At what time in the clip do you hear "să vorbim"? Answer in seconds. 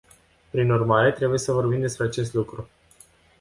1.39-1.79